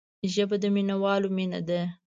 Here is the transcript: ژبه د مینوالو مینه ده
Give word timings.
ژبه 0.33 0.55
د 0.61 0.63
مینوالو 0.75 1.27
مینه 1.35 1.59
ده 1.67 1.81